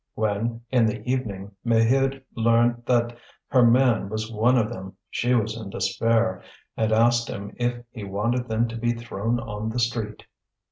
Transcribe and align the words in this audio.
When, 0.15 0.61
in 0.71 0.87
the 0.87 1.03
evening, 1.07 1.51
Maheude 1.63 2.23
learnt 2.35 2.87
that 2.87 3.15
her 3.49 3.63
man 3.63 4.09
was 4.09 4.31
one 4.31 4.57
of 4.57 4.73
them, 4.73 4.95
she 5.11 5.35
was 5.35 5.55
in 5.55 5.69
despair, 5.69 6.41
and 6.75 6.91
asked 6.91 7.27
him 7.27 7.53
if 7.57 7.83
he 7.91 8.03
wanted 8.03 8.47
them 8.47 8.67
to 8.69 8.75
be 8.77 8.93
thrown 8.93 9.39
on 9.39 9.69
the 9.69 9.77
street. 9.79 10.23